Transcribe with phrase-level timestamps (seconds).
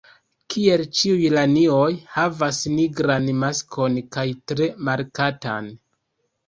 [0.53, 1.83] Kiel ĉiuj lanioj,
[2.15, 5.71] havas nigran maskon kaj tre markatan.